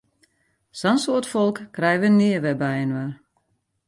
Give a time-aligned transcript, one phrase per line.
[0.79, 3.11] Sa'n soad folk krije wy nea wer byinoar!